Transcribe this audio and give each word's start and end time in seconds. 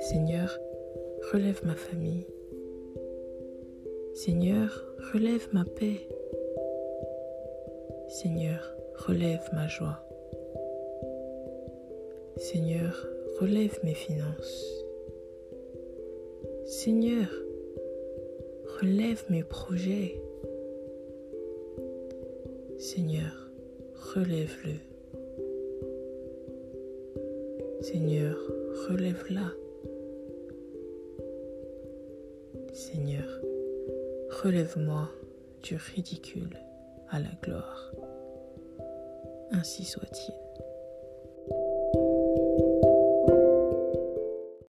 Seigneur, 0.00 0.58
relève 1.32 1.60
ma 1.64 1.74
famille. 1.74 2.26
Seigneur, 4.14 4.82
relève 5.12 5.48
ma 5.52 5.64
paix. 5.64 6.08
Seigneur, 8.08 8.74
relève 8.94 9.46
ma 9.52 9.68
joie. 9.68 10.02
Seigneur, 12.38 13.06
relève 13.38 13.78
mes 13.84 13.94
finances. 13.94 14.84
Seigneur, 16.64 17.28
relève 18.80 19.24
mes 19.28 19.44
projets. 19.44 20.18
Seigneur, 22.78 23.50
relève-le. 24.14 24.91
Seigneur, 27.82 28.36
relève-la. 28.88 29.50
Seigneur, 32.72 33.26
relève-moi 34.44 35.10
du 35.64 35.74
ridicule 35.74 36.56
à 37.10 37.18
la 37.18 37.30
gloire. 37.42 37.92
Ainsi 39.50 39.84
soit-il. 39.84 40.32